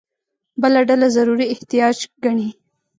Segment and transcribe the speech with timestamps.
[0.61, 2.49] بله ډله ضروري احتیاج ګڼي.